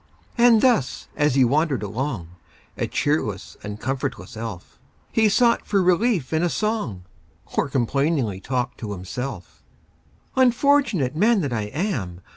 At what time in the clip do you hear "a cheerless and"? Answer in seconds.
2.75-3.79